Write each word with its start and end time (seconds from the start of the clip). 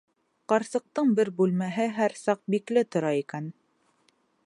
Ҡарсыҡтың 0.53 1.11
бер 1.19 1.31
бүлмәһе 1.41 1.87
һәр 1.99 2.17
саҡ 2.23 2.43
бикле 2.55 2.87
тора 2.97 3.13
икән. 3.23 3.55